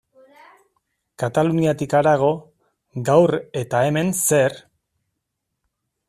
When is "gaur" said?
3.09-3.35